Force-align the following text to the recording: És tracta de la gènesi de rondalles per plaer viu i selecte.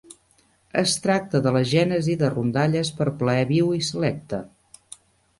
És 0.79 0.93
tracta 1.01 1.41
de 1.47 1.51
la 1.57 1.59
gènesi 1.71 2.15
de 2.21 2.29
rondalles 2.35 2.91
per 3.01 3.07
plaer 3.19 3.43
viu 3.51 3.69
i 3.81 3.83
selecte. 3.89 4.41